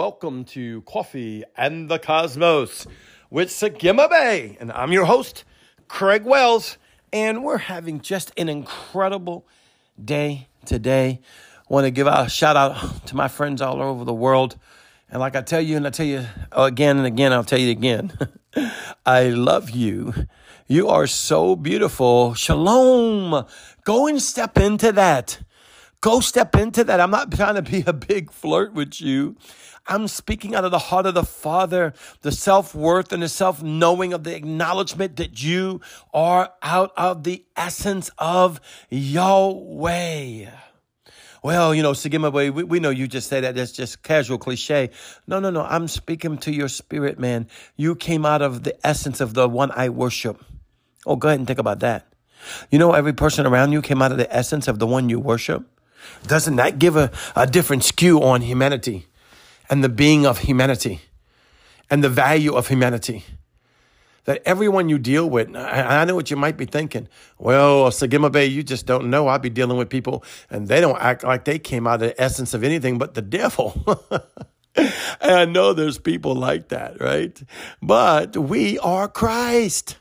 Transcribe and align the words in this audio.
Welcome 0.00 0.46
to 0.46 0.80
Coffee 0.86 1.44
and 1.58 1.90
the 1.90 1.98
Cosmos 1.98 2.86
with 3.28 3.50
Sagima 3.50 4.08
Bay. 4.08 4.56
And 4.58 4.72
I'm 4.72 4.92
your 4.92 5.04
host, 5.04 5.44
Craig 5.88 6.24
Wells. 6.24 6.78
And 7.12 7.44
we're 7.44 7.58
having 7.58 8.00
just 8.00 8.32
an 8.38 8.48
incredible 8.48 9.46
day 10.02 10.48
today. 10.64 11.20
I 11.58 11.64
want 11.68 11.84
to 11.84 11.90
give 11.90 12.06
a 12.06 12.30
shout 12.30 12.56
out 12.56 13.08
to 13.08 13.14
my 13.14 13.28
friends 13.28 13.60
all 13.60 13.82
over 13.82 14.06
the 14.06 14.14
world. 14.14 14.56
And 15.10 15.20
like 15.20 15.36
I 15.36 15.42
tell 15.42 15.60
you, 15.60 15.76
and 15.76 15.86
I 15.86 15.90
tell 15.90 16.06
you 16.06 16.24
again 16.50 16.96
and 16.96 17.06
again, 17.06 17.34
I'll 17.34 17.44
tell 17.44 17.60
you 17.60 17.70
again, 17.70 18.10
I 19.04 19.24
love 19.24 19.68
you. 19.68 20.14
You 20.66 20.88
are 20.88 21.06
so 21.06 21.56
beautiful. 21.56 22.32
Shalom. 22.32 23.44
Go 23.84 24.06
and 24.06 24.22
step 24.22 24.56
into 24.56 24.92
that. 24.92 25.40
Go 26.00 26.20
step 26.20 26.56
into 26.56 26.82
that. 26.84 26.98
I'm 26.98 27.10
not 27.10 27.30
trying 27.30 27.56
to 27.56 27.62
be 27.62 27.84
a 27.86 27.92
big 27.92 28.32
flirt 28.32 28.72
with 28.72 29.00
you. 29.00 29.36
I'm 29.86 30.08
speaking 30.08 30.54
out 30.54 30.64
of 30.64 30.70
the 30.70 30.78
heart 30.78 31.04
of 31.04 31.14
the 31.14 31.24
Father, 31.24 31.92
the 32.22 32.32
self 32.32 32.74
worth 32.74 33.12
and 33.12 33.22
the 33.22 33.28
self 33.28 33.62
knowing 33.62 34.12
of 34.12 34.24
the 34.24 34.34
acknowledgement 34.34 35.16
that 35.16 35.42
you 35.42 35.80
are 36.14 36.52
out 36.62 36.92
of 36.96 37.24
the 37.24 37.44
essence 37.56 38.10
of 38.16 38.60
Yahweh. 38.88 40.50
Well, 41.42 41.74
you 41.74 41.82
know, 41.82 41.92
Sagima, 41.92 42.32
we, 42.32 42.50
we 42.50 42.80
know 42.80 42.90
you 42.90 43.08
just 43.08 43.28
say 43.28 43.40
that. 43.40 43.54
That's 43.54 43.72
just 43.72 44.02
casual 44.02 44.38
cliche. 44.38 44.90
No, 45.26 45.40
no, 45.40 45.50
no. 45.50 45.62
I'm 45.62 45.88
speaking 45.88 46.36
to 46.38 46.52
your 46.52 46.68
spirit, 46.68 47.18
man. 47.18 47.48
You 47.76 47.94
came 47.94 48.26
out 48.26 48.42
of 48.42 48.62
the 48.62 48.86
essence 48.86 49.20
of 49.20 49.34
the 49.34 49.48
one 49.48 49.70
I 49.74 49.88
worship. 49.88 50.44
Oh, 51.06 51.16
go 51.16 51.28
ahead 51.28 51.40
and 51.40 51.46
think 51.46 51.58
about 51.58 51.80
that. 51.80 52.06
You 52.70 52.78
know, 52.78 52.92
every 52.92 53.14
person 53.14 53.46
around 53.46 53.72
you 53.72 53.82
came 53.82 54.02
out 54.02 54.12
of 54.12 54.18
the 54.18 54.34
essence 54.34 54.68
of 54.68 54.78
the 54.78 54.86
one 54.86 55.08
you 55.08 55.18
worship. 55.18 55.66
Doesn't 56.26 56.56
that 56.56 56.78
give 56.78 56.96
a, 56.96 57.10
a 57.34 57.46
different 57.46 57.84
skew 57.84 58.22
on 58.22 58.42
humanity 58.42 59.06
and 59.68 59.82
the 59.82 59.88
being 59.88 60.26
of 60.26 60.38
humanity 60.38 61.00
and 61.90 62.04
the 62.04 62.08
value 62.08 62.54
of 62.54 62.68
humanity? 62.68 63.24
That 64.24 64.42
everyone 64.44 64.88
you 64.88 64.98
deal 64.98 65.28
with, 65.28 65.56
I, 65.56 66.04
know 66.04 66.14
what 66.14 66.30
you 66.30 66.36
might 66.36 66.56
be 66.56 66.66
thinking. 66.66 67.08
Well, 67.38 67.86
Sagima 67.90 68.30
Bay, 68.30 68.46
you 68.46 68.62
just 68.62 68.84
don't 68.84 69.08
know. 69.08 69.28
I 69.28 69.38
be 69.38 69.48
dealing 69.48 69.78
with 69.78 69.88
people 69.88 70.22
and 70.50 70.68
they 70.68 70.80
don't 70.80 71.00
act 71.00 71.24
like 71.24 71.46
they 71.46 71.58
came 71.58 71.86
out 71.86 71.94
of 71.94 72.00
the 72.00 72.20
essence 72.20 72.52
of 72.52 72.62
anything 72.62 72.98
but 72.98 73.14
the 73.14 73.22
devil. 73.22 73.82
and 74.76 74.92
I 75.22 75.46
know 75.46 75.72
there's 75.72 75.98
people 75.98 76.34
like 76.34 76.68
that, 76.68 77.00
right? 77.00 77.42
But 77.82 78.36
we 78.36 78.78
are 78.78 79.08
Christ. 79.08 79.96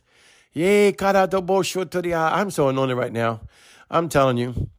Yay, 0.54 0.94
I'm 1.00 2.52
so 2.52 2.70
anointed 2.70 2.98
right 2.98 3.14
now. 3.14 3.42
I'm 3.90 4.10
telling 4.10 4.38
you. 4.38 4.70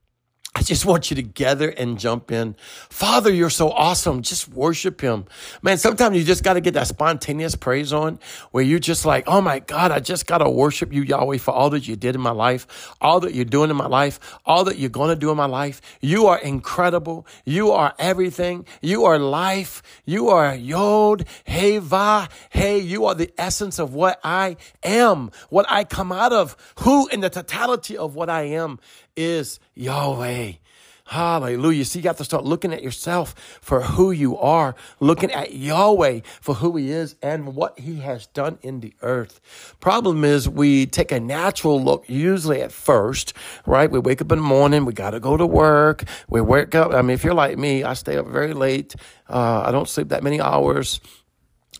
I 0.52 0.62
just 0.62 0.84
want 0.84 1.10
you 1.10 1.14
to 1.14 1.22
gather 1.22 1.68
and 1.68 1.96
jump 1.96 2.32
in. 2.32 2.56
Father, 2.88 3.32
you're 3.32 3.50
so 3.50 3.70
awesome. 3.70 4.20
Just 4.20 4.48
worship 4.48 5.00
him. 5.00 5.26
Man, 5.62 5.78
sometimes 5.78 6.16
you 6.16 6.24
just 6.24 6.42
got 6.42 6.54
to 6.54 6.60
get 6.60 6.74
that 6.74 6.88
spontaneous 6.88 7.54
praise 7.54 7.92
on 7.92 8.18
where 8.50 8.64
you're 8.64 8.80
just 8.80 9.06
like, 9.06 9.24
oh 9.28 9.40
my 9.40 9.60
God, 9.60 9.92
I 9.92 10.00
just 10.00 10.26
got 10.26 10.38
to 10.38 10.50
worship 10.50 10.92
you, 10.92 11.02
Yahweh, 11.02 11.38
for 11.38 11.52
all 11.52 11.70
that 11.70 11.86
you 11.86 11.94
did 11.94 12.16
in 12.16 12.20
my 12.20 12.32
life, 12.32 12.92
all 13.00 13.20
that 13.20 13.32
you're 13.32 13.44
doing 13.44 13.70
in 13.70 13.76
my 13.76 13.86
life, 13.86 14.18
all 14.44 14.64
that 14.64 14.76
you're 14.76 14.90
going 14.90 15.10
to 15.10 15.16
do 15.16 15.30
in 15.30 15.36
my 15.36 15.46
life. 15.46 15.80
You 16.00 16.26
are 16.26 16.38
incredible. 16.38 17.28
You 17.44 17.70
are 17.70 17.94
everything. 18.00 18.66
You 18.82 19.04
are 19.04 19.20
life. 19.20 19.84
You 20.04 20.30
are 20.30 20.52
Yod, 20.52 21.26
Hey, 21.44 21.78
Va, 21.78 22.28
Hey. 22.50 22.80
You 22.80 23.06
are 23.06 23.14
the 23.14 23.32
essence 23.38 23.78
of 23.78 23.94
what 23.94 24.18
I 24.24 24.56
am, 24.82 25.30
what 25.48 25.66
I 25.68 25.84
come 25.84 26.10
out 26.10 26.32
of, 26.32 26.56
who 26.80 27.06
in 27.06 27.20
the 27.20 27.30
totality 27.30 27.96
of 27.96 28.16
what 28.16 28.28
I 28.28 28.42
am 28.42 28.80
is 29.16 29.60
Yahweh. 29.74 30.52
Hallelujah. 31.10 31.84
So 31.84 31.98
you 31.98 32.04
got 32.04 32.18
to 32.18 32.24
start 32.24 32.44
looking 32.44 32.72
at 32.72 32.84
yourself 32.84 33.34
for 33.60 33.80
who 33.80 34.12
you 34.12 34.38
are, 34.38 34.76
looking 35.00 35.32
at 35.32 35.52
Yahweh 35.52 36.20
for 36.40 36.54
who 36.54 36.76
he 36.76 36.92
is 36.92 37.16
and 37.20 37.56
what 37.56 37.80
he 37.80 37.96
has 37.96 38.28
done 38.28 38.60
in 38.62 38.78
the 38.78 38.94
earth. 39.02 39.40
Problem 39.80 40.22
is 40.22 40.48
we 40.48 40.86
take 40.86 41.10
a 41.10 41.18
natural 41.18 41.82
look 41.82 42.08
usually 42.08 42.62
at 42.62 42.70
first, 42.70 43.32
right? 43.66 43.90
We 43.90 43.98
wake 43.98 44.22
up 44.22 44.30
in 44.30 44.38
the 44.38 44.44
morning, 44.44 44.84
we 44.84 44.92
got 44.92 45.10
to 45.10 45.18
go 45.18 45.36
to 45.36 45.46
work. 45.46 46.04
We 46.28 46.42
wake 46.42 46.76
up. 46.76 46.94
I 46.94 47.02
mean, 47.02 47.10
if 47.10 47.24
you're 47.24 47.34
like 47.34 47.58
me, 47.58 47.82
I 47.82 47.94
stay 47.94 48.16
up 48.16 48.28
very 48.28 48.54
late. 48.54 48.94
Uh, 49.28 49.64
I 49.66 49.72
don't 49.72 49.88
sleep 49.88 50.10
that 50.10 50.22
many 50.22 50.40
hours 50.40 51.00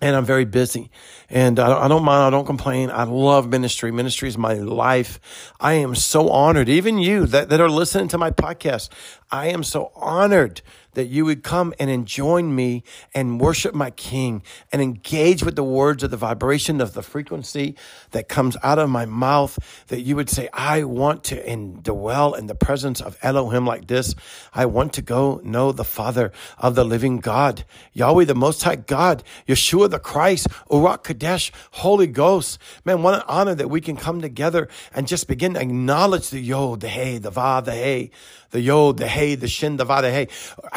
and 0.00 0.16
I'm 0.16 0.24
very 0.24 0.44
busy 0.44 0.90
and 1.28 1.58
I 1.58 1.68
don't, 1.68 1.82
I 1.82 1.88
don't, 1.88 2.04
mind. 2.04 2.22
I 2.24 2.30
don't 2.30 2.46
complain. 2.46 2.90
I 2.90 3.04
love 3.04 3.48
ministry. 3.48 3.92
Ministry 3.92 4.28
is 4.28 4.38
my 4.38 4.54
life. 4.54 5.20
I 5.60 5.74
am 5.74 5.94
so 5.94 6.30
honored. 6.30 6.68
Even 6.68 6.98
you 6.98 7.26
that, 7.26 7.50
that 7.50 7.60
are 7.60 7.68
listening 7.68 8.08
to 8.08 8.18
my 8.18 8.30
podcast, 8.30 8.88
I 9.30 9.48
am 9.48 9.62
so 9.62 9.92
honored 9.94 10.62
that 10.94 11.06
you 11.06 11.24
would 11.24 11.42
come 11.42 11.74
and 11.78 12.06
join 12.06 12.54
me 12.54 12.82
and 13.14 13.40
worship 13.40 13.74
my 13.74 13.90
King 13.90 14.42
and 14.72 14.80
engage 14.80 15.42
with 15.42 15.56
the 15.56 15.64
words 15.64 16.02
of 16.02 16.10
the 16.10 16.16
vibration 16.16 16.80
of 16.80 16.94
the 16.94 17.02
frequency 17.02 17.76
that 18.12 18.28
comes 18.28 18.56
out 18.62 18.78
of 18.78 18.88
my 18.88 19.06
mouth. 19.06 19.58
That 19.88 20.00
you 20.00 20.16
would 20.16 20.30
say, 20.30 20.48
I 20.52 20.84
want 20.84 21.24
to 21.24 21.42
indwell 21.42 22.38
in 22.38 22.46
the 22.46 22.54
presence 22.54 23.00
of 23.00 23.18
Elohim 23.22 23.66
like 23.66 23.86
this. 23.86 24.14
I 24.54 24.66
want 24.66 24.92
to 24.94 25.02
go 25.02 25.40
know 25.44 25.72
the 25.72 25.84
Father 25.84 26.32
of 26.58 26.74
the 26.74 26.84
living 26.84 27.18
God, 27.18 27.64
Yahweh, 27.92 28.24
the 28.24 28.34
Most 28.34 28.62
High 28.62 28.76
God, 28.76 29.22
Yeshua 29.46 29.90
the 29.90 29.98
Christ, 29.98 30.48
Urak 30.70 31.02
Kadesh, 31.02 31.52
Holy 31.72 32.06
Ghost. 32.06 32.58
Man, 32.84 33.02
what 33.02 33.14
an 33.14 33.22
honor 33.26 33.54
that 33.54 33.68
we 33.68 33.80
can 33.80 33.96
come 33.96 34.20
together 34.20 34.68
and 34.94 35.06
just 35.06 35.28
begin 35.28 35.54
to 35.54 35.60
acknowledge 35.60 36.30
the 36.30 36.40
Yod, 36.40 36.80
the 36.80 36.88
Hey, 36.88 37.18
the 37.18 37.30
Va, 37.30 37.62
the 37.64 37.72
Hey, 37.72 38.10
the 38.50 38.60
Yod, 38.60 38.98
the 38.98 39.08
Hey, 39.08 39.34
the 39.34 39.48
Shin, 39.48 39.76
the 39.76 39.84
Va, 39.84 40.02
the 40.02 40.10
Hey. 40.10 40.28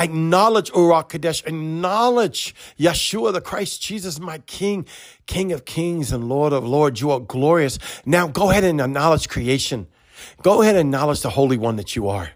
Acknowledge 0.04 0.72
Urak 0.72 1.10
Kadesh. 1.10 1.44
Acknowledge 1.46 2.54
Yeshua, 2.78 3.32
the 3.32 3.42
Christ 3.42 3.82
Jesus, 3.82 4.20
my 4.20 4.40
King, 4.40 4.86
King 5.26 5.54
of 5.54 5.64
Kings 5.64 6.12
and 6.12 6.28
Lord 6.28 6.52
of 6.52 6.66
Lords. 6.66 7.00
You 7.00 7.12
are 7.12 7.20
glorious. 7.22 7.80
Now 8.06 8.28
go 8.28 8.52
ahead 8.52 8.66
and 8.66 8.82
acknowledge 8.82 9.30
creation. 9.30 9.88
Go 10.42 10.62
ahead 10.62 10.76
and 10.76 10.90
acknowledge 10.90 11.22
the 11.22 11.30
Holy 11.30 11.58
One 11.58 11.78
that 11.78 11.96
you 11.96 12.10
are. 12.10 12.32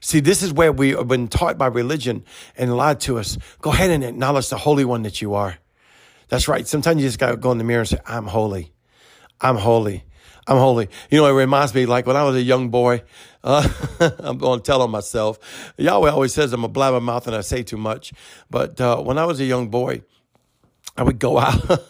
See, 0.00 0.20
this 0.20 0.42
is 0.42 0.52
where 0.52 0.70
we 0.70 0.90
have 0.90 1.08
been 1.08 1.28
taught 1.28 1.58
by 1.58 1.66
religion 1.66 2.24
and 2.56 2.76
lied 2.76 3.00
to 3.00 3.18
us. 3.18 3.38
Go 3.60 3.72
ahead 3.72 3.90
and 3.90 4.04
acknowledge 4.04 4.48
the 4.50 4.58
Holy 4.58 4.84
One 4.84 5.02
that 5.02 5.20
you 5.20 5.34
are. 5.34 5.58
That's 6.28 6.46
right. 6.46 6.66
Sometimes 6.66 7.02
you 7.02 7.08
just 7.08 7.18
got 7.18 7.30
to 7.30 7.36
go 7.36 7.50
in 7.52 7.58
the 7.58 7.64
mirror 7.64 7.80
and 7.80 7.88
say, 7.88 7.98
I'm 8.06 8.26
holy. 8.26 8.72
I'm 9.40 9.56
holy. 9.56 10.04
I'm 10.46 10.58
holy. 10.58 10.88
You 11.10 11.18
know, 11.18 11.26
it 11.26 11.32
reminds 11.32 11.74
me 11.74 11.86
like 11.86 12.06
when 12.06 12.16
I 12.16 12.22
was 12.24 12.36
a 12.36 12.42
young 12.42 12.68
boy, 12.68 13.02
uh, 13.44 13.68
I'm 14.18 14.38
going 14.38 14.58
to 14.60 14.64
tell 14.64 14.82
on 14.82 14.90
myself. 14.90 15.38
Yahweh 15.76 16.10
always 16.10 16.34
says 16.34 16.52
I'm 16.52 16.64
a 16.64 16.68
blabbermouth 16.68 17.26
and 17.26 17.36
I 17.36 17.42
say 17.42 17.62
too 17.62 17.76
much. 17.76 18.12
But 18.50 18.80
uh, 18.80 19.00
when 19.00 19.18
I 19.18 19.26
was 19.26 19.38
a 19.40 19.44
young 19.44 19.68
boy, 19.68 20.02
I 20.96 21.02
would 21.02 21.18
go 21.18 21.38
out. 21.38 21.60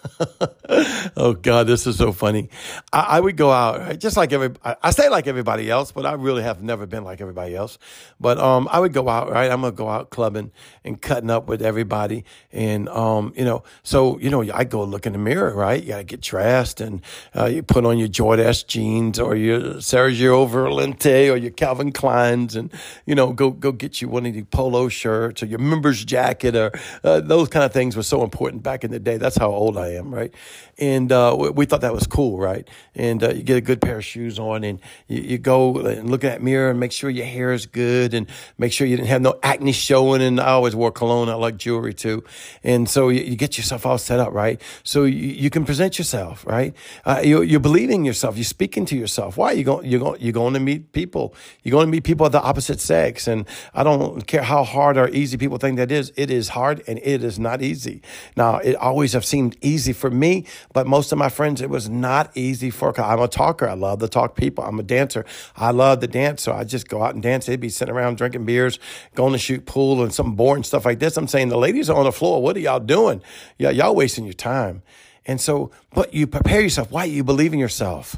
oh 1.16 1.34
God, 1.34 1.66
this 1.66 1.86
is 1.86 1.98
so 1.98 2.10
funny. 2.10 2.48
I, 2.90 3.00
I 3.00 3.20
would 3.20 3.36
go 3.36 3.50
out 3.50 3.98
just 3.98 4.16
like 4.16 4.32
every. 4.32 4.52
I, 4.64 4.76
I 4.82 4.90
say 4.92 5.10
like 5.10 5.26
everybody 5.26 5.68
else, 5.68 5.92
but 5.92 6.06
I 6.06 6.14
really 6.14 6.42
have 6.42 6.62
never 6.62 6.86
been 6.86 7.04
like 7.04 7.20
everybody 7.20 7.54
else. 7.54 7.78
But 8.18 8.38
um, 8.38 8.66
I 8.70 8.80
would 8.80 8.94
go 8.94 9.10
out. 9.10 9.30
Right, 9.30 9.50
I'm 9.50 9.60
gonna 9.60 9.72
go 9.72 9.90
out 9.90 10.08
clubbing 10.08 10.52
and 10.84 11.00
cutting 11.02 11.28
up 11.28 11.48
with 11.48 11.60
everybody, 11.60 12.24
and 12.50 12.88
um, 12.88 13.34
you 13.36 13.44
know, 13.44 13.62
so 13.82 14.18
you 14.20 14.30
know, 14.30 14.42
I 14.54 14.64
go 14.64 14.82
look 14.84 15.04
in 15.04 15.12
the 15.12 15.18
mirror. 15.18 15.54
Right, 15.54 15.82
you 15.82 15.90
gotta 15.90 16.04
get 16.04 16.22
dressed, 16.22 16.80
and 16.80 17.02
uh, 17.36 17.44
you 17.44 17.62
put 17.62 17.84
on 17.84 17.98
your 17.98 18.08
Jordache 18.08 18.66
jeans 18.66 19.18
or 19.18 19.36
your 19.36 19.60
Sergio 19.74 20.48
Valente 20.48 21.30
or 21.30 21.36
your 21.36 21.50
Calvin 21.50 21.92
Kleins, 21.92 22.56
and 22.56 22.72
you 23.04 23.14
know, 23.14 23.34
go 23.34 23.50
go 23.50 23.70
get 23.70 24.00
you 24.00 24.08
one 24.08 24.24
of 24.24 24.32
the 24.32 24.44
polo 24.44 24.88
shirts 24.88 25.42
or 25.42 25.46
your 25.46 25.58
members 25.58 26.02
jacket 26.06 26.56
or 26.56 26.72
uh, 27.02 27.20
those 27.20 27.50
kind 27.50 27.66
of 27.66 27.72
things 27.74 27.96
were 27.96 28.02
so 28.02 28.22
important 28.24 28.62
back 28.62 28.82
in 28.82 28.93
the 28.94 29.00
day. 29.00 29.18
That's 29.18 29.36
how 29.36 29.50
old 29.50 29.76
I 29.76 29.88
am, 29.90 30.14
right? 30.14 30.32
And 30.78 31.12
uh, 31.12 31.52
we 31.54 31.66
thought 31.66 31.82
that 31.82 31.92
was 31.92 32.06
cool, 32.06 32.38
right? 32.38 32.68
And 32.94 33.22
uh, 33.22 33.30
you 33.30 33.42
get 33.42 33.56
a 33.56 33.60
good 33.60 33.80
pair 33.80 33.98
of 33.98 34.04
shoes 34.04 34.38
on, 34.38 34.64
and 34.64 34.80
you, 35.08 35.20
you, 35.22 35.38
go 35.38 35.76
and 35.78 36.10
look 36.10 36.24
at 36.24 36.32
that 36.32 36.42
mirror 36.42 36.70
and 36.70 36.80
make 36.80 36.92
sure 36.92 37.10
your 37.10 37.26
hair 37.26 37.52
is 37.52 37.66
good, 37.66 38.14
and 38.14 38.26
make 38.58 38.72
sure 38.72 38.86
you 38.86 38.96
didn't 38.96 39.08
have 39.08 39.22
no 39.22 39.38
acne 39.42 39.72
showing. 39.72 40.22
And 40.22 40.40
I 40.40 40.48
always 40.48 40.74
wore 40.74 40.90
cologne. 40.90 41.28
I 41.28 41.34
like 41.34 41.56
jewelry 41.56 41.94
too, 41.94 42.24
and 42.62 42.88
so 42.88 43.08
you, 43.08 43.20
you 43.20 43.36
get 43.36 43.56
yourself 43.56 43.86
all 43.86 43.98
set 43.98 44.18
up, 44.18 44.32
right? 44.32 44.60
So 44.82 45.04
you, 45.04 45.28
you 45.28 45.50
can 45.50 45.64
present 45.64 45.98
yourself, 45.98 46.44
right? 46.46 46.74
Uh, 47.04 47.20
you, 47.22 47.42
you're 47.42 47.60
believing 47.60 48.04
yourself. 48.04 48.36
You're 48.36 48.44
speaking 48.44 48.84
to 48.86 48.96
yourself. 48.96 49.36
Why? 49.36 49.52
You 49.52 49.64
going 49.64 49.88
you're 49.88 50.00
going 50.00 50.20
you're 50.20 50.32
going 50.32 50.54
to 50.54 50.60
meet 50.60 50.92
people. 50.92 51.34
You're 51.62 51.72
going 51.72 51.86
to 51.86 51.90
meet 51.90 52.04
people 52.04 52.26
of 52.26 52.32
the 52.32 52.42
opposite 52.42 52.80
sex, 52.80 53.28
and 53.28 53.46
I 53.74 53.82
don't 53.82 54.26
care 54.26 54.42
how 54.42 54.64
hard 54.64 54.96
or 54.96 55.08
easy 55.08 55.36
people 55.36 55.58
think 55.58 55.76
that 55.76 55.92
is. 55.92 56.12
It 56.16 56.30
is 56.30 56.50
hard, 56.50 56.82
and 56.88 56.98
it 57.02 57.22
is 57.22 57.38
not 57.38 57.62
easy. 57.62 58.02
Now 58.36 58.58
it 58.58 58.76
always 58.84 59.12
have 59.14 59.24
seemed 59.24 59.56
easy 59.60 59.92
for 59.92 60.10
me, 60.10 60.46
but 60.72 60.86
most 60.86 61.12
of 61.12 61.18
my 61.18 61.28
friends, 61.28 61.60
it 61.60 61.70
was 61.70 61.88
not 61.88 62.30
easy 62.36 62.70
for. 62.70 62.98
I'm 63.00 63.20
a 63.20 63.28
talker. 63.28 63.68
I 63.68 63.74
love 63.74 64.00
to 64.00 64.08
talk 64.08 64.36
people. 64.36 64.64
I'm 64.64 64.78
a 64.78 64.82
dancer. 64.82 65.24
I 65.56 65.70
love 65.70 66.00
to 66.00 66.06
dance, 66.06 66.42
so 66.42 66.52
I 66.52 66.64
just 66.64 66.88
go 66.88 67.02
out 67.02 67.14
and 67.14 67.22
dance. 67.22 67.46
They'd 67.46 67.60
be 67.60 67.68
sitting 67.68 67.94
around 67.94 68.16
drinking 68.16 68.44
beers, 68.44 68.78
going 69.14 69.32
to 69.32 69.38
shoot 69.38 69.66
pool 69.66 70.02
and 70.02 70.12
some 70.12 70.34
boring 70.34 70.62
stuff 70.62 70.84
like 70.84 70.98
this. 70.98 71.16
I'm 71.16 71.28
saying 71.28 71.48
the 71.48 71.58
ladies 71.58 71.88
are 71.90 71.96
on 71.96 72.04
the 72.04 72.12
floor. 72.12 72.42
What 72.42 72.56
are 72.56 72.60
y'all 72.60 72.80
doing? 72.80 73.22
Yeah, 73.58 73.70
y'all 73.70 73.94
wasting 73.94 74.24
your 74.24 74.34
time. 74.34 74.82
And 75.26 75.40
so, 75.40 75.70
but 75.94 76.12
you 76.12 76.26
prepare 76.26 76.60
yourself. 76.60 76.90
Why? 76.90 77.04
You 77.04 77.24
believe 77.24 77.52
in 77.52 77.58
yourself. 77.58 78.16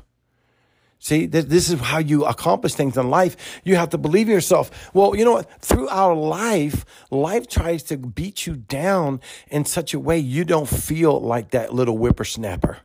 See, 0.99 1.27
this 1.27 1.71
is 1.71 1.79
how 1.81 1.99
you 1.99 2.25
accomplish 2.25 2.75
things 2.75 2.97
in 2.97 3.11
life. 3.11 3.61
You 3.65 3.77
have 3.77 3.91
to 3.91 3.99
believe 3.99 4.29
in 4.29 4.35
yourself. 4.35 4.91
Well, 4.93 5.15
you 5.15 5.25
know 5.25 5.33
what? 5.33 5.63
Through 5.63 5.89
our 5.89 6.15
life, 6.15 6.85
life 7.11 7.47
tries 7.49 7.83
to 7.85 7.97
beat 7.97 8.47
you 8.47 8.57
down 8.57 9.21
in 9.49 9.65
such 9.67 9.95
a 9.95 10.01
way 10.01 10.19
you 10.19 10.45
don't 10.45 10.69
feel 10.69 11.21
like 11.21 11.51
that 11.51 11.73
little 11.73 11.97
whippersnapper. 11.97 12.79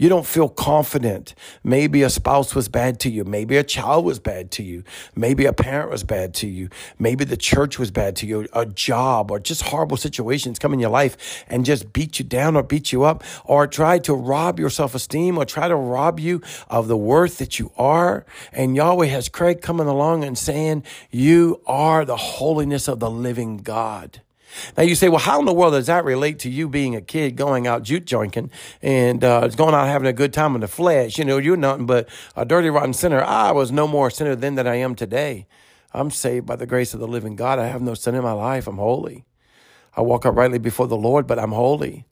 You 0.00 0.08
don't 0.08 0.24
feel 0.24 0.48
confident. 0.48 1.34
Maybe 1.64 2.04
a 2.04 2.10
spouse 2.10 2.54
was 2.54 2.68
bad 2.68 3.00
to 3.00 3.10
you. 3.10 3.24
Maybe 3.24 3.56
a 3.56 3.64
child 3.64 4.04
was 4.04 4.20
bad 4.20 4.52
to 4.52 4.62
you. 4.62 4.84
Maybe 5.16 5.44
a 5.44 5.52
parent 5.52 5.90
was 5.90 6.04
bad 6.04 6.34
to 6.34 6.46
you. 6.46 6.68
Maybe 7.00 7.24
the 7.24 7.36
church 7.36 7.80
was 7.80 7.90
bad 7.90 8.14
to 8.16 8.26
you. 8.26 8.46
A 8.52 8.64
job 8.64 9.32
or 9.32 9.40
just 9.40 9.62
horrible 9.62 9.96
situations 9.96 10.60
come 10.60 10.72
in 10.72 10.78
your 10.78 10.90
life 10.90 11.44
and 11.48 11.64
just 11.64 11.92
beat 11.92 12.20
you 12.20 12.24
down 12.24 12.54
or 12.54 12.62
beat 12.62 12.92
you 12.92 13.02
up 13.02 13.24
or 13.44 13.66
try 13.66 13.98
to 13.98 14.14
rob 14.14 14.60
your 14.60 14.70
self 14.70 14.94
esteem 14.94 15.36
or 15.36 15.44
try 15.44 15.66
to 15.66 15.74
rob 15.74 16.20
you 16.20 16.42
of 16.68 16.86
the 16.86 16.96
worth 16.96 17.38
that 17.38 17.58
you 17.58 17.72
are. 17.76 18.24
And 18.52 18.76
Yahweh 18.76 19.06
has 19.06 19.28
Craig 19.28 19.60
coming 19.62 19.88
along 19.88 20.22
and 20.22 20.38
saying, 20.38 20.84
you 21.10 21.60
are 21.66 22.04
the 22.04 22.16
holiness 22.16 22.86
of 22.86 23.00
the 23.00 23.10
living 23.10 23.58
God. 23.58 24.22
Now 24.76 24.82
you 24.82 24.94
say, 24.94 25.08
well, 25.08 25.18
how 25.18 25.38
in 25.40 25.46
the 25.46 25.52
world 25.52 25.74
does 25.74 25.86
that 25.86 26.04
relate 26.04 26.38
to 26.40 26.50
you 26.50 26.68
being 26.68 26.94
a 26.96 27.00
kid 27.00 27.36
going 27.36 27.66
out 27.66 27.82
juke 27.82 28.04
jointing 28.04 28.50
and 28.82 29.22
uh, 29.22 29.48
going 29.48 29.74
out 29.74 29.86
having 29.86 30.08
a 30.08 30.12
good 30.12 30.32
time 30.32 30.54
in 30.54 30.60
the 30.60 30.68
flesh? 30.68 31.18
You 31.18 31.24
know, 31.24 31.38
you're 31.38 31.56
nothing 31.56 31.86
but 31.86 32.08
a 32.36 32.44
dirty, 32.44 32.70
rotten 32.70 32.92
sinner. 32.92 33.22
I 33.22 33.52
was 33.52 33.72
no 33.72 33.86
more 33.86 34.08
a 34.08 34.10
sinner 34.10 34.34
then 34.36 34.54
than 34.54 34.66
I 34.66 34.76
am 34.76 34.94
today. 34.94 35.46
I'm 35.92 36.10
saved 36.10 36.46
by 36.46 36.56
the 36.56 36.66
grace 36.66 36.94
of 36.94 37.00
the 37.00 37.08
living 37.08 37.36
God. 37.36 37.58
I 37.58 37.66
have 37.66 37.82
no 37.82 37.94
sin 37.94 38.14
in 38.14 38.22
my 38.22 38.32
life. 38.32 38.66
I'm 38.66 38.78
holy. 38.78 39.24
I 39.96 40.02
walk 40.02 40.24
uprightly 40.26 40.58
before 40.58 40.86
the 40.86 40.96
Lord, 40.96 41.26
but 41.26 41.38
I'm 41.38 41.52
holy. 41.52 42.06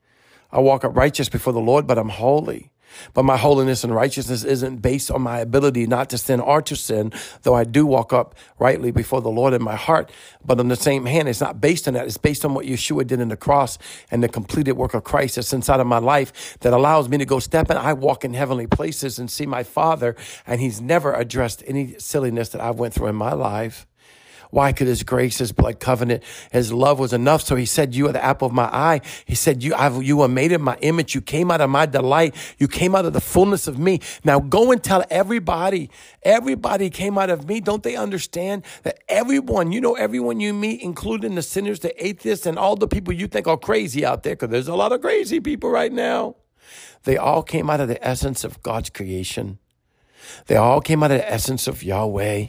I 0.50 0.60
walk 0.60 0.84
up 0.84 0.96
righteous 0.96 1.28
before 1.28 1.52
the 1.52 1.60
Lord, 1.60 1.86
but 1.86 1.98
I'm 1.98 2.08
holy. 2.08 2.70
But 3.14 3.24
my 3.24 3.36
holiness 3.36 3.84
and 3.84 3.94
righteousness 3.94 4.44
isn't 4.44 4.82
based 4.82 5.10
on 5.10 5.22
my 5.22 5.40
ability 5.40 5.86
not 5.86 6.10
to 6.10 6.18
sin 6.18 6.40
or 6.40 6.62
to 6.62 6.76
sin, 6.76 7.12
though 7.42 7.54
I 7.54 7.64
do 7.64 7.86
walk 7.86 8.12
up 8.12 8.34
rightly 8.58 8.90
before 8.90 9.20
the 9.20 9.30
Lord 9.30 9.54
in 9.54 9.62
my 9.62 9.76
heart. 9.76 10.10
But 10.44 10.60
on 10.60 10.68
the 10.68 10.76
same 10.76 11.06
hand, 11.06 11.28
it's 11.28 11.40
not 11.40 11.60
based 11.60 11.88
on 11.88 11.94
that. 11.94 12.06
It's 12.06 12.16
based 12.16 12.44
on 12.44 12.54
what 12.54 12.66
Yeshua 12.66 13.06
did 13.06 13.20
in 13.20 13.28
the 13.28 13.36
cross 13.36 13.78
and 14.10 14.22
the 14.22 14.28
completed 14.28 14.72
work 14.72 14.94
of 14.94 15.04
Christ 15.04 15.36
that's 15.36 15.52
inside 15.52 15.80
of 15.80 15.86
my 15.86 15.98
life 15.98 16.58
that 16.60 16.72
allows 16.72 17.08
me 17.08 17.18
to 17.18 17.24
go 17.24 17.38
step 17.38 17.70
and 17.70 17.78
I 17.78 17.92
walk 17.92 18.24
in 18.24 18.34
heavenly 18.34 18.66
places 18.66 19.18
and 19.18 19.30
see 19.30 19.46
my 19.46 19.62
Father. 19.62 20.16
And 20.46 20.60
He's 20.60 20.80
never 20.80 21.12
addressed 21.12 21.62
any 21.66 21.98
silliness 21.98 22.50
that 22.50 22.60
I 22.60 22.70
went 22.70 22.94
through 22.94 23.08
in 23.08 23.16
my 23.16 23.32
life. 23.32 23.86
Why? 24.50 24.72
Because 24.72 24.88
his 24.88 25.02
grace, 25.02 25.38
his 25.38 25.52
blood 25.52 25.80
covenant, 25.80 26.22
his 26.52 26.72
love 26.72 26.98
was 26.98 27.12
enough. 27.12 27.42
So 27.42 27.56
he 27.56 27.66
said, 27.66 27.94
you 27.94 28.08
are 28.08 28.12
the 28.12 28.24
apple 28.24 28.46
of 28.46 28.52
my 28.52 28.64
eye. 28.64 29.00
He 29.24 29.34
said, 29.34 29.62
you, 29.62 29.74
I've, 29.74 30.02
you 30.02 30.18
were 30.18 30.28
made 30.28 30.52
in 30.52 30.62
my 30.62 30.76
image. 30.80 31.14
You 31.14 31.20
came 31.20 31.50
out 31.50 31.60
of 31.60 31.70
my 31.70 31.86
delight. 31.86 32.34
You 32.58 32.68
came 32.68 32.94
out 32.94 33.04
of 33.04 33.12
the 33.12 33.20
fullness 33.20 33.66
of 33.66 33.78
me. 33.78 34.00
Now 34.24 34.40
go 34.40 34.72
and 34.72 34.82
tell 34.82 35.04
everybody, 35.10 35.90
everybody 36.22 36.90
came 36.90 37.18
out 37.18 37.30
of 37.30 37.48
me. 37.48 37.60
Don't 37.60 37.82
they 37.82 37.96
understand 37.96 38.64
that 38.82 38.98
everyone, 39.08 39.72
you 39.72 39.80
know, 39.80 39.94
everyone 39.94 40.40
you 40.40 40.52
meet, 40.52 40.82
including 40.82 41.34
the 41.34 41.42
sinners, 41.42 41.80
the 41.80 42.04
atheists, 42.04 42.46
and 42.46 42.58
all 42.58 42.76
the 42.76 42.88
people 42.88 43.12
you 43.12 43.26
think 43.26 43.46
are 43.46 43.56
crazy 43.56 44.04
out 44.04 44.22
there, 44.22 44.34
because 44.34 44.50
there's 44.50 44.68
a 44.68 44.74
lot 44.74 44.92
of 44.92 45.00
crazy 45.00 45.40
people 45.40 45.70
right 45.70 45.92
now. 45.92 46.36
They 47.04 47.16
all 47.16 47.42
came 47.42 47.70
out 47.70 47.80
of 47.80 47.88
the 47.88 48.04
essence 48.04 48.42
of 48.42 48.62
God's 48.62 48.90
creation. 48.90 49.58
They 50.46 50.56
all 50.56 50.80
came 50.80 51.02
out 51.02 51.12
of 51.12 51.18
the 51.18 51.30
essence 51.30 51.68
of 51.68 51.84
Yahweh. 51.84 52.46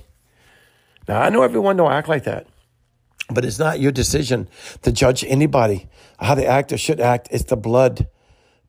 Now, 1.08 1.22
I 1.22 1.30
know 1.30 1.42
everyone 1.42 1.78
don't 1.78 1.92
act 1.92 2.10
like 2.10 2.26
that, 2.26 2.48
but 3.30 3.46
it's 3.46 3.60
not 3.60 3.80
your 3.80 3.92
decision 3.92 4.50
to 4.82 4.92
judge 4.92 5.24
anybody 5.24 5.88
how 6.20 6.36
they 6.36 6.46
act 6.46 6.72
or 6.72 6.78
should 6.78 7.00
act. 7.00 7.28
It's 7.32 7.46
the 7.46 7.58
blood. 7.58 8.08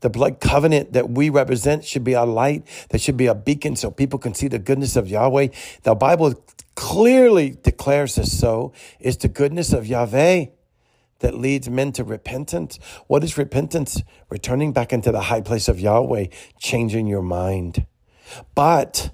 The 0.01 0.11
blood 0.11 0.39
covenant 0.39 0.93
that 0.93 1.11
we 1.11 1.29
represent 1.29 1.85
should 1.85 2.05
be 2.05 2.13
a 2.13 2.25
light, 2.25 2.65
that 2.91 3.01
should 3.01 3.17
be 3.17 3.27
a 3.27 3.35
beacon 3.35 3.75
so 3.75 3.91
people 3.91 4.21
can 4.21 4.33
see 4.33 4.47
the 4.47 4.61
goodness 4.61 4.95
of 4.95 5.09
Yahweh. 5.09 5.49
The 5.83 5.95
Bible 5.97 6.35
clearly 6.77 7.51
declares 7.51 8.15
this 8.15 8.39
so. 8.39 8.73
It's 9.01 9.17
the 9.17 9.29
goodness 9.29 9.73
of 9.73 9.89
Yahweh 9.89 10.47
that 11.19 11.35
leads 11.35 11.69
men 11.69 11.91
to 11.93 12.05
repentance. 12.05 12.79
What 13.09 13.25
is 13.25 13.37
repentance? 13.37 14.03
Returning 14.31 14.73
back 14.73 14.93
into 14.93 15.11
the 15.11 15.23
high 15.23 15.41
place 15.41 15.67
of 15.67 15.81
Yahweh, 15.81 16.27
changing 16.61 17.09
your 17.09 17.23
mind. 17.23 17.85
But 18.55 19.11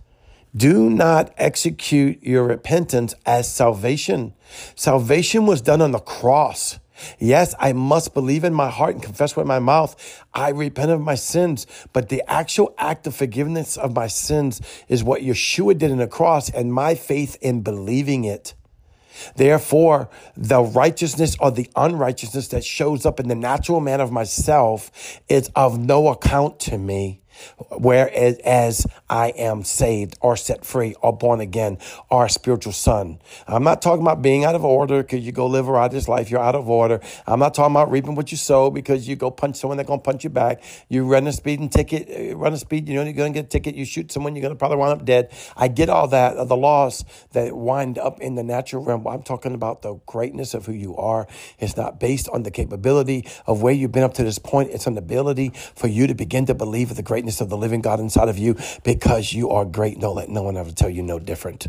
do 0.56 0.89
not 0.89 1.33
execute 1.37 2.23
your 2.23 2.45
repentance 2.45 3.15
as 3.27 3.53
salvation. 3.53 4.35
Salvation 4.77 5.47
was 5.47 5.61
done 5.61 5.81
on 5.81 5.93
the 5.93 5.99
cross. 5.99 6.79
Yes, 7.19 7.55
I 7.59 7.73
must 7.73 8.15
believe 8.15 8.45
in 8.45 8.55
my 8.55 8.71
heart 8.71 8.95
and 8.95 9.03
confess 9.03 9.35
with 9.35 9.47
my 9.47 9.59
mouth. 9.59 10.23
I 10.33 10.51
repent 10.51 10.93
of 10.93 11.01
my 11.01 11.17
sins. 11.17 11.67
But 11.93 12.09
the 12.09 12.23
actual 12.31 12.73
act 12.79 13.06
of 13.06 13.17
forgiveness 13.17 13.77
of 13.77 13.95
my 13.95 14.06
sins 14.06 14.61
is 14.89 15.03
what 15.03 15.23
Yeshua 15.23 15.77
did 15.77 15.91
in 15.91 15.99
the 15.99 16.06
cross 16.06 16.51
and 16.51 16.73
my 16.73 16.95
faith 16.95 17.37
in 17.41 17.62
believing 17.62 18.25
it. 18.25 18.55
Therefore, 19.37 20.09
the 20.37 20.62
righteousness 20.62 21.37
or 21.41 21.51
the 21.51 21.71
unrighteousness 21.77 22.49
that 22.49 22.65
shows 22.65 23.06
up 23.06 23.21
in 23.21 23.29
the 23.29 23.35
natural 23.35 23.81
man 23.81 24.01
of 24.01 24.11
myself 24.11 25.21
is 25.29 25.51
of 25.55 25.79
no 25.79 26.09
account 26.09 26.59
to 26.61 26.79
me. 26.79 27.21
Whereas 27.70 28.38
as 28.38 28.86
I 29.08 29.28
am 29.28 29.64
saved 29.64 30.16
or 30.20 30.36
set 30.36 30.64
free 30.64 30.94
or 31.02 31.16
born 31.16 31.40
again 31.40 31.78
or 32.10 32.28
spiritual 32.28 32.72
son. 32.72 33.19
I'm 33.46 33.64
not 33.64 33.82
talking 33.82 34.02
about 34.02 34.22
being 34.22 34.44
out 34.44 34.54
of 34.54 34.64
order 34.64 35.02
because 35.02 35.25
you 35.25 35.32
go 35.32 35.46
live 35.46 35.69
a 35.69 35.72
righteous 35.72 36.08
life, 36.08 36.31
you're 36.31 36.40
out 36.40 36.54
of 36.54 36.69
order. 36.69 37.00
I'm 37.26 37.40
not 37.40 37.54
talking 37.54 37.75
about 37.75 37.90
reaping 37.90 38.14
what 38.14 38.31
you 38.31 38.36
sow 38.36 38.70
because 38.70 39.08
you 39.08 39.16
go 39.16 39.31
punch 39.31 39.56
someone, 39.56 39.76
they're 39.76 39.86
going 39.86 40.00
to 40.00 40.04
punch 40.04 40.25
you 40.25 40.31
back. 40.31 40.62
You 40.88 41.04
run 41.06 41.26
a 41.26 41.32
speeding 41.32 41.69
ticket, 41.69 42.08
uh, 42.10 42.36
run 42.36 42.52
a 42.52 42.58
speed, 42.58 42.88
you 42.88 42.94
know, 42.94 43.02
you're 43.02 43.12
going 43.12 43.32
to 43.32 43.38
get 43.38 43.46
a 43.46 43.48
ticket. 43.48 43.75
You 43.75 43.84
shoot 43.84 44.12
someone, 44.12 44.34
you're 44.34 44.42
going 44.42 44.54
to 44.54 44.58
probably 44.58 44.78
wind 44.78 45.00
up 45.00 45.04
dead. 45.04 45.32
I 45.56 45.69
get 45.69 45.88
all 45.88 46.08
that, 46.08 46.48
the 46.48 46.56
laws 46.56 47.04
that 47.32 47.56
wind 47.56 47.98
up 47.98 48.20
in 48.20 48.34
the 48.34 48.42
natural 48.42 48.84
realm. 48.84 49.06
I'm 49.06 49.22
talking 49.22 49.54
about 49.54 49.82
the 49.82 49.94
greatness 50.06 50.54
of 50.54 50.66
who 50.66 50.72
you 50.72 50.96
are. 50.96 51.26
It's 51.58 51.76
not 51.76 52.00
based 52.00 52.28
on 52.28 52.42
the 52.42 52.50
capability 52.50 53.26
of 53.46 53.62
where 53.62 53.72
you've 53.72 53.92
been 53.92 54.02
up 54.02 54.14
to 54.14 54.25
this 54.25 54.38
point. 54.38 54.70
It's 54.70 54.86
an 54.86 54.98
ability 54.98 55.52
for 55.75 55.88
you 55.88 56.06
to 56.06 56.14
begin 56.14 56.46
to 56.46 56.54
believe 56.54 56.94
the 56.94 57.02
greatness 57.02 57.24
greatness 57.25 57.41
of 57.41 57.49
the 57.49 57.56
living 57.56 57.81
God 57.81 58.00
inside 58.00 58.29
of 58.29 58.37
you 58.37 58.55
because 58.82 59.32
you 59.32 59.49
are 59.49 59.65
great. 59.65 59.99
Don't 59.99 60.15
let 60.15 60.29
no 60.29 60.43
one 60.43 60.59
ever 60.59 60.71
tell 60.71 60.91
you 60.91 61.03
no 61.03 61.19
different. 61.19 61.69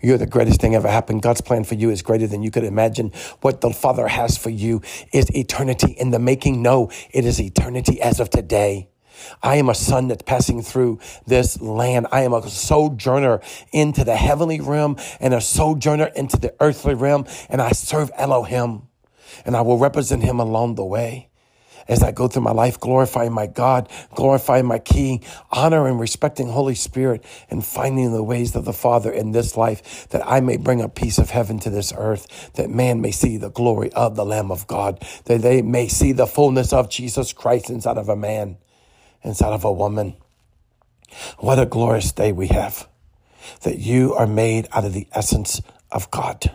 You're 0.00 0.16
the 0.16 0.26
greatest 0.26 0.60
thing 0.60 0.76
ever 0.76 0.86
happened. 0.86 1.22
God's 1.22 1.40
plan 1.40 1.64
for 1.64 1.74
you 1.74 1.90
is 1.90 2.02
greater 2.02 2.28
than 2.28 2.44
you 2.44 2.52
could 2.52 2.62
imagine. 2.62 3.10
What 3.40 3.62
the 3.62 3.70
Father 3.70 4.06
has 4.06 4.38
for 4.38 4.50
you 4.50 4.80
is 5.12 5.28
eternity 5.34 5.90
in 5.98 6.12
the 6.12 6.20
making. 6.20 6.62
No, 6.62 6.88
it 7.10 7.24
is 7.24 7.40
eternity 7.40 8.00
as 8.00 8.20
of 8.20 8.30
today. 8.30 8.90
I 9.42 9.56
am 9.56 9.68
a 9.68 9.74
son 9.74 10.06
that's 10.06 10.22
passing 10.22 10.62
through 10.62 11.00
this 11.26 11.60
land. 11.60 12.06
I 12.12 12.22
am 12.22 12.32
a 12.32 12.48
sojourner 12.48 13.40
into 13.72 14.04
the 14.04 14.14
heavenly 14.14 14.60
realm 14.60 14.98
and 15.18 15.34
a 15.34 15.40
sojourner 15.40 16.12
into 16.14 16.36
the 16.36 16.54
earthly 16.60 16.94
realm, 16.94 17.26
and 17.48 17.60
I 17.60 17.72
serve 17.72 18.12
Elohim, 18.14 18.82
and 19.44 19.56
I 19.56 19.62
will 19.62 19.78
represent 19.78 20.22
him 20.22 20.38
along 20.38 20.76
the 20.76 20.84
way 20.84 21.30
as 21.88 22.02
I 22.02 22.12
go 22.12 22.28
through 22.28 22.42
my 22.42 22.52
life, 22.52 22.80
glorifying 22.80 23.32
my 23.32 23.46
God, 23.46 23.88
glorifying 24.14 24.66
my 24.66 24.78
King, 24.78 25.22
honoring, 25.50 25.92
and 25.92 26.00
respecting 26.00 26.48
Holy 26.48 26.74
Spirit, 26.74 27.24
and 27.50 27.64
finding 27.64 28.12
the 28.12 28.22
ways 28.22 28.54
of 28.56 28.64
the 28.64 28.72
Father 28.72 29.10
in 29.10 29.32
this 29.32 29.56
life, 29.56 30.08
that 30.10 30.26
I 30.26 30.40
may 30.40 30.56
bring 30.56 30.80
a 30.80 30.88
piece 30.88 31.18
of 31.18 31.30
heaven 31.30 31.58
to 31.60 31.70
this 31.70 31.92
earth, 31.96 32.52
that 32.54 32.70
man 32.70 33.00
may 33.00 33.10
see 33.10 33.36
the 33.36 33.50
glory 33.50 33.92
of 33.92 34.16
the 34.16 34.24
Lamb 34.24 34.50
of 34.50 34.66
God, 34.66 35.04
that 35.26 35.42
they 35.42 35.62
may 35.62 35.88
see 35.88 36.12
the 36.12 36.26
fullness 36.26 36.72
of 36.72 36.90
Jesus 36.90 37.32
Christ 37.32 37.70
inside 37.70 37.98
of 37.98 38.08
a 38.08 38.16
man, 38.16 38.56
inside 39.22 39.52
of 39.52 39.64
a 39.64 39.72
woman. 39.72 40.16
What 41.38 41.58
a 41.58 41.66
glorious 41.66 42.12
day 42.12 42.32
we 42.32 42.48
have, 42.48 42.88
that 43.62 43.78
you 43.78 44.14
are 44.14 44.26
made 44.26 44.68
out 44.72 44.84
of 44.84 44.92
the 44.92 45.06
essence 45.12 45.60
of 45.92 46.10
God 46.10 46.50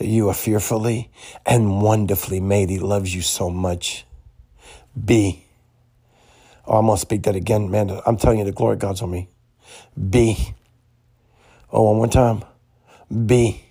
that 0.00 0.06
you 0.06 0.30
are 0.30 0.34
fearfully 0.34 1.10
and 1.44 1.82
wonderfully 1.82 2.40
made. 2.40 2.70
He 2.70 2.78
loves 2.78 3.14
you 3.14 3.20
so 3.20 3.50
much. 3.50 4.06
Be. 5.04 5.44
Oh, 6.66 6.78
I'm 6.78 6.86
going 6.86 6.96
to 6.96 7.00
speak 7.00 7.24
that 7.24 7.36
again, 7.36 7.70
man. 7.70 8.00
I'm 8.06 8.16
telling 8.16 8.38
you, 8.38 8.46
the 8.46 8.52
glory 8.52 8.74
of 8.74 8.78
God's 8.78 9.02
on 9.02 9.10
me. 9.10 9.28
Be. 10.08 10.54
Oh, 11.70 11.82
one 11.82 11.96
more 11.96 12.08
time. 12.08 12.42
Be. 13.26 13.62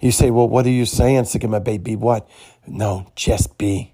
You 0.00 0.12
say, 0.12 0.30
well, 0.30 0.48
what 0.48 0.64
are 0.64 0.70
you 0.70 0.86
saying, 0.86 1.26
Sick 1.26 1.44
of 1.44 1.50
my 1.50 1.58
baby? 1.58 1.94
What? 1.94 2.26
No, 2.66 3.12
just 3.14 3.58
be. 3.58 3.92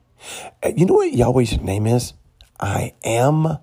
You 0.64 0.86
know 0.86 0.94
what 0.94 1.12
Yahweh's 1.12 1.60
name 1.60 1.88
is? 1.88 2.12
I 2.60 2.94
am 3.02 3.58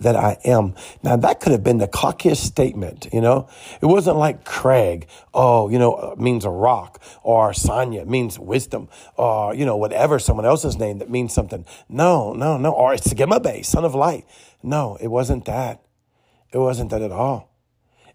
that 0.00 0.16
I 0.16 0.38
am. 0.44 0.74
Now 1.02 1.16
that 1.16 1.40
could 1.40 1.52
have 1.52 1.62
been 1.62 1.78
the 1.78 1.88
cockiest 1.88 2.42
statement, 2.44 3.08
you 3.12 3.20
know? 3.20 3.48
It 3.80 3.86
wasn't 3.86 4.16
like 4.16 4.44
Craig, 4.44 5.06
oh, 5.32 5.68
you 5.68 5.78
know, 5.78 5.94
uh, 5.94 6.14
means 6.16 6.44
a 6.44 6.50
rock, 6.50 7.02
or 7.22 7.52
Sonia 7.52 8.04
means 8.04 8.38
wisdom, 8.38 8.88
or, 9.16 9.54
you 9.54 9.64
know, 9.64 9.76
whatever, 9.76 10.18
someone 10.18 10.46
else's 10.46 10.76
name 10.76 10.98
that 10.98 11.10
means 11.10 11.32
something. 11.32 11.64
No, 11.88 12.32
no, 12.32 12.56
no. 12.56 12.72
Or 12.72 12.94
it's 12.94 13.12
Bay, 13.14 13.62
son 13.62 13.84
of 13.84 13.94
light. 13.94 14.26
No, 14.62 14.96
it 15.00 15.08
wasn't 15.08 15.44
that. 15.46 15.82
It 16.52 16.58
wasn't 16.58 16.90
that 16.90 17.02
at 17.02 17.12
all. 17.12 17.50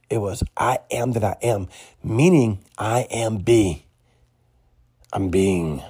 It 0.09 0.19
was 0.19 0.43
I 0.57 0.79
am 0.91 1.12
that 1.12 1.24
I 1.24 1.36
am, 1.41 1.67
meaning 2.03 2.63
I 2.77 3.01
am 3.12 3.38
be. 3.38 3.86
I'm 5.13 5.29
being. 5.29 5.83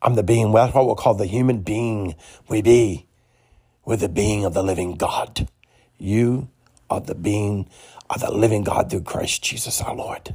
I'm 0.00 0.14
the 0.14 0.22
being. 0.22 0.52
Well, 0.52 0.64
that's 0.66 0.74
what 0.74 0.86
we'll 0.86 0.96
call 0.96 1.14
the 1.14 1.26
human 1.26 1.62
being 1.62 2.14
we 2.48 2.62
be 2.62 3.06
with 3.84 4.00
the 4.00 4.08
being 4.08 4.44
of 4.44 4.54
the 4.54 4.62
living 4.62 4.94
God. 4.94 5.48
You 5.98 6.48
are 6.88 7.00
the 7.00 7.14
being 7.14 7.68
of 8.10 8.20
the 8.20 8.30
living 8.30 8.64
God 8.64 8.90
through 8.90 9.02
Christ 9.02 9.42
Jesus 9.42 9.80
our 9.80 9.94
Lord. 9.94 10.34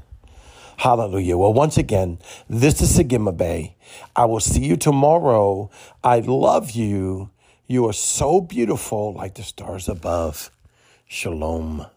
Hallelujah. 0.78 1.38
Well, 1.38 1.54
once 1.54 1.78
again, 1.78 2.20
this 2.48 2.82
is 2.82 2.98
Sagima 2.98 3.36
Bay. 3.36 3.76
I 4.16 4.26
will 4.26 4.40
see 4.40 4.64
you 4.64 4.78
tomorrow. 4.78 5.72
I 6.04 6.20
love 6.20 6.72
you. 6.72 7.32
You 7.66 7.88
are 7.88 7.94
so 7.94 8.42
beautiful 8.42 9.14
like 9.14 9.36
the 9.36 9.44
stars 9.44 9.90
above. 9.90 10.52
Shalom. 11.08 11.88